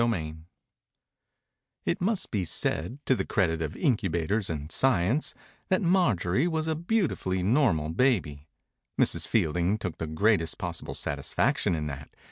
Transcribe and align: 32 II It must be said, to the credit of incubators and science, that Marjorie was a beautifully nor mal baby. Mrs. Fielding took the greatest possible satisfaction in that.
32 0.01 0.17
II 0.29 0.35
It 1.85 2.01
must 2.01 2.31
be 2.31 2.43
said, 2.43 2.97
to 3.05 3.13
the 3.13 3.23
credit 3.23 3.61
of 3.61 3.77
incubators 3.77 4.49
and 4.49 4.71
science, 4.71 5.35
that 5.69 5.83
Marjorie 5.83 6.47
was 6.47 6.67
a 6.67 6.73
beautifully 6.73 7.43
nor 7.43 7.71
mal 7.71 7.89
baby. 7.89 8.47
Mrs. 8.99 9.27
Fielding 9.27 9.77
took 9.77 9.99
the 9.99 10.07
greatest 10.07 10.57
possible 10.57 10.95
satisfaction 10.95 11.75
in 11.75 11.85
that. 11.85 12.09